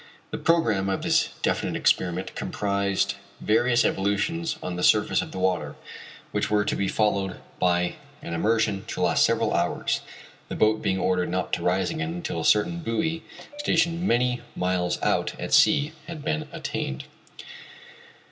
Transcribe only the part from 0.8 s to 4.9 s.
of this definite experiment comprised various evolutions on the